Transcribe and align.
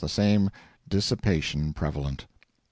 the 0.01 0.09
same 0.09 0.49
dissipation 0.89 1.73
prevalent. 1.73 2.25